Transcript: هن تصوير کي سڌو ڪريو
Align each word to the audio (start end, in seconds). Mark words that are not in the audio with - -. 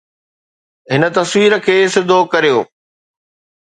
هن 0.91 1.01
تصوير 1.17 1.53
کي 1.69 1.77
سڌو 1.93 2.19
ڪريو 2.33 2.59